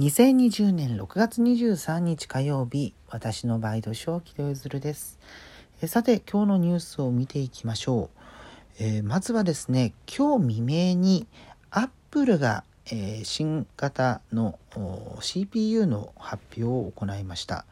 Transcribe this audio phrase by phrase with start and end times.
[0.00, 5.18] 2020年6月23日火曜日、私のバイト小木戸ゆずるです。
[5.82, 8.18] えさて、今日のニュースを見ていきましょう。
[8.78, 11.26] えーまずはですね、今日未明に
[11.70, 14.58] アップルが、えー新型の
[15.20, 17.66] CPU の発表を行いました。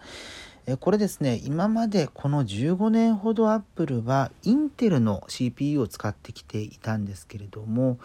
[0.77, 7.99] これですね、今までこの15年ほどアップルはインテルの CPU を使ってきていたんですけれども、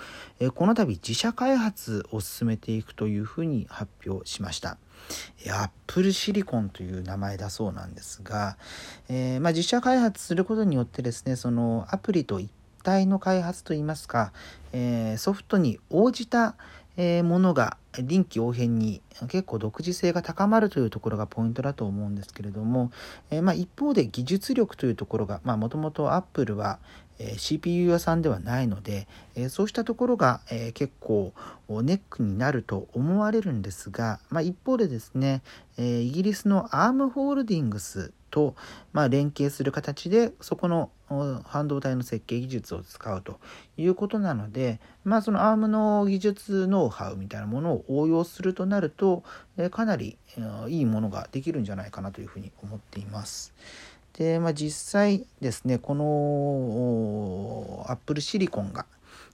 [0.56, 4.78] この度自社開発を進めていくというふうに発表しました。
[5.50, 8.56] アップルシリコンという名前だそうなんですが、
[9.10, 12.50] えーまあ、自社開発することによってですね、そのアプリと一
[12.84, 14.32] 体の開発といいますか、
[14.72, 16.56] えーソフトに応じた、
[16.96, 22.92] えものが臨機応変に結構独自性が高まるというところがポイントだと思うんですけれども、
[23.30, 26.80] えーまあ、一方で技術力というところがもともとアップルは、
[27.20, 31.34] えー CPU 屋さんではないので、えーそうしたところが、えー結構
[31.70, 35.44] ネックになると思われるんですが、まあ、一方でですね、
[35.78, 38.56] えーイギリスのアームホールディングスと、
[38.94, 40.90] まあ、連携する形でそこの
[41.44, 43.40] 半導体の設計技術を使うと
[43.78, 49.24] いうことなので、まあ、その ARM の技術ノウハウみたいなものを応用するとなると、
[49.58, 50.18] えかなり
[50.68, 53.54] いいものができるんじゃないかなというふうに思っています。
[54.14, 58.86] で、まあ、実際ですねこの Apple シリコンが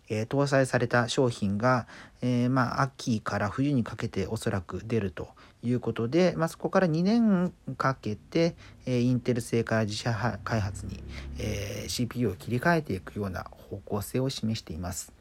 [0.09, 1.87] えー搭載された商品が、
[2.21, 5.29] えーまあ、秋から冬にかけておそらく出ると
[5.63, 8.55] いうことで、まあ、そこから2年かけて、
[8.85, 11.03] えーインテル製から自社開発に、
[11.37, 15.13] えー CPU を切り替えていくような方向性を示しています。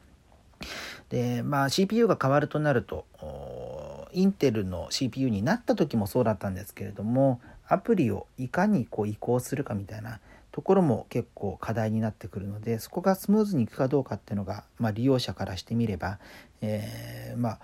[1.09, 3.05] で、まあ、CPU が変わるとなると
[4.11, 10.19] インテルの CPU になった時もそうだったんですけれどもアプリをいかにこう移行するかみたいな
[10.51, 16.19] ところも結構課題になってくるのでそこがスムーズにいくかどうかっていうのが、まあ、利用者からしてみれば、
[16.61, 17.59] えーまあ、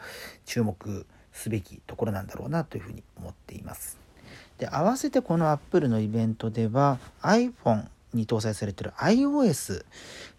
[0.45, 3.97] 注目すべきところなんだろうなというふうに思っています。
[4.57, 9.83] で合わせてこのアップルのイベントでは iPhone に搭載されてる iOS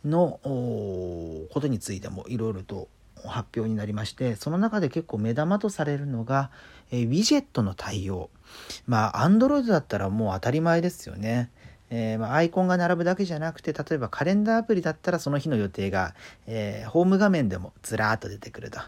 [0.05, 2.89] のことについてもいろいろと
[3.29, 6.51] 発表になりましてその中で結構目玉とされるのが、
[6.91, 8.31] えーウィジェットの対応
[8.87, 11.51] まあ Android だったらもう当たり前ですよね。
[11.89, 16.17] えーまあ、アイコンが並ぶだけじゃなくて例えばカレンダーアプリだったらその日の予定が、
[16.47, 18.81] えーホーム画面でもずらーっと出てくると、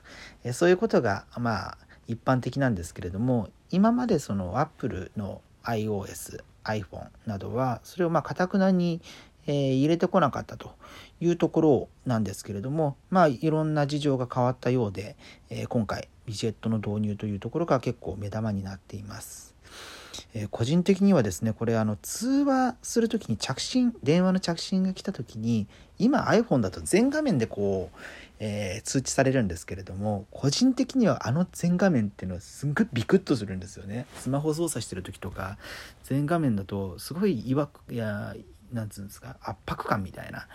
[0.42, 1.78] えそういうことがまあ
[2.08, 9.00] 一般的なんですけれども今までその Apple の iOS、iPhone などはそれをまあかたくなに、
[9.48, 10.74] えー入れてこなかったと
[11.20, 15.16] いうところなんですけれどもまあいろんな事情が変わったようで、
[15.50, 19.54] えー今回ビジェットの導入というところが結構目玉になっています。
[20.34, 25.66] えー個人的にはですねこれあの通話する時に着信電話の着信が来た時に
[25.98, 27.98] 今 iPhone だと全画面でこう、
[28.40, 35.56] えー通知されるんですけれども個人的にはあの全画面っていうのはすんごいビクッとするんですよねスマホ操作してる時とか
[36.04, 38.34] 全画面だとすごい違和いや
[38.72, 40.46] なんつうんですか圧迫感みたいな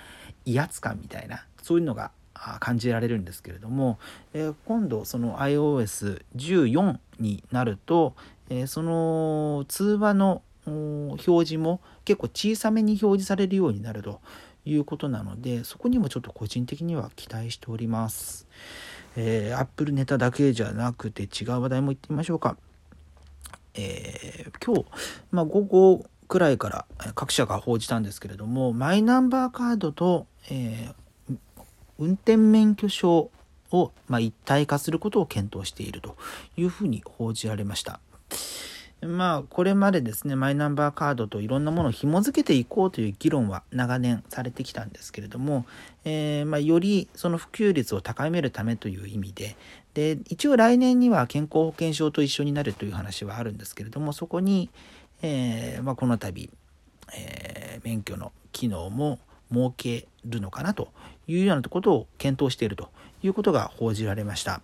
[0.46, 2.12] 威圧感みたいなそういうのが
[2.60, 4.00] 感じられるんですけれども、
[4.34, 8.16] えー今度その iOS14 になると、
[8.50, 14.22] えーその通話の表示も結構小さめに表示されるようになると
[14.66, 18.48] いうことなのでそこにもちょっと個人的には期待しております。
[19.16, 22.58] えー、Apple ネタだけじゃなくて違う話題も言ってみましょうか。
[23.76, 24.86] えー今日、
[25.32, 31.04] まあ、午後くらいからえ各社が報じたんですけれどもマイナンバーカードと、えー
[32.00, 33.32] 運転免許証
[33.72, 36.16] を、まあ、一体化することを検討していると
[36.58, 38.00] いうふうに報じられました。
[39.02, 45.66] まあこれまでですねマイナンバーカードといろんなものを紐付けていこうという議論は長年されてきたんですけれども、
[46.06, 49.58] えーまあ、よりその普及率を高めるためという意味で
[49.94, 54.70] で一応来年には健康保険証と一緒になるという話はあるんですけれどもそこに、
[55.24, 56.52] えーまあ、この度、
[57.16, 59.20] えー免許の機能も
[59.52, 60.90] 設けるのかなと
[61.28, 62.90] いうようなことを検討していると
[63.22, 64.62] いうことが報じられました。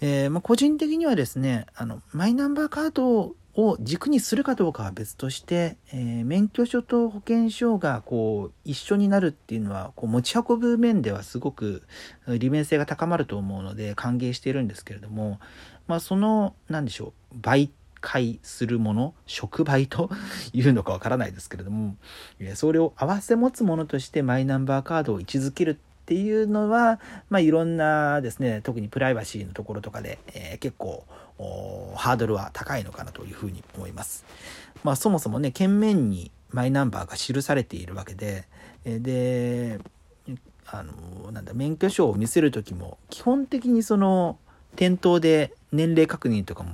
[0.00, 11.82] えーまあ、個人的にはですねあのマイナンバーカードを軸にするかどうかは別として、えー免許証と保険証がこう一緒になるっていうのはこう持ち運ぶ面ではすごく
[12.26, 15.38] 利便性が高まると思うので歓迎しているんですけれども、
[15.86, 17.70] まあ、その何でしょう媒
[18.02, 20.10] 介するもの触媒と
[20.52, 21.96] いうのかわからないですけれども
[22.38, 27.00] えそれを合わせ持つものとしてマイナンバーカードを位置づけるっていうのは、
[27.30, 31.04] まあ、いろんなですね特にプライバシーのところとかで、えー結構
[31.96, 34.24] ハードルは高いのかなというふうに思います。
[34.84, 38.44] まあ、そもそもね券面にマイナンバーが記されているわけで
[38.84, 39.80] えで
[40.66, 44.38] あのなんだ免許証を見せる時も基本的にその
[44.76, 46.72] 店頭で年齢確認とかも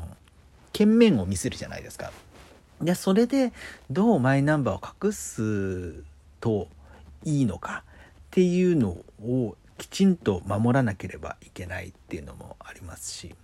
[0.78, 2.12] 券面を見せるじゃないですか。
[2.80, 3.52] でそれで
[3.90, 6.04] どうマイナンバーを隠す
[6.38, 6.68] と
[7.24, 7.94] いいのかっ
[8.30, 13.34] ていうのをきちんと守らなければいけないっていうのもありますし、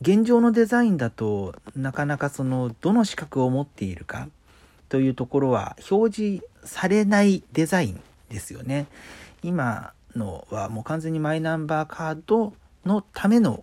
[0.00, 4.26] 現状のデザインだとなかなかそのどの資格を持っているか
[4.88, 8.88] というところは表示されないデザインですよね。
[9.44, 12.52] 今のはもう完全にマイナンバーカード
[12.84, 13.62] のための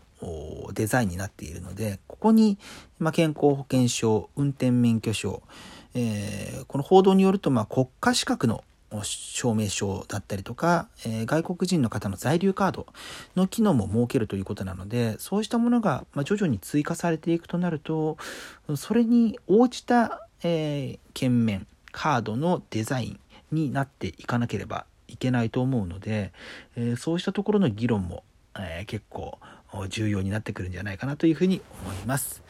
[0.74, 2.58] デザインになっているので、ここに、
[3.00, 5.42] ま健康保険証、運転免許証、
[5.94, 8.64] えー、この報道によると、ま国家資格の
[9.04, 12.88] 証明書だったりとか、えー、外国人の方の在留カード
[13.36, 18.18] の機能も設けるということなので、そうしたものが、ま徐々に追加されていくとなると、
[18.76, 23.20] それに応じた、えー、券面、カードのデザイン
[23.52, 26.32] になっていかなければいけないと思うので、
[26.76, 28.24] えー、そうしたところの議論も、
[28.58, 29.40] えー、結構
[29.90, 32.44] 重要になってくるんじゃないかなというふうに思います。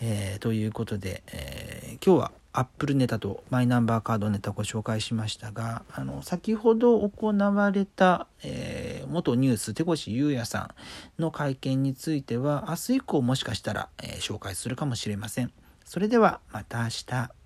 [0.00, 10.74] えー、ということで、え今日はアップルネタとマイナンバーカードネタをご紹介しましたが、あの、先ほど行われた、えー、元ニュース、手越優也さ
[11.18, 15.52] んの会見については、明日以降もしかしたら、えー、紹介するかもしれません。
[15.84, 17.37] それではまた明日。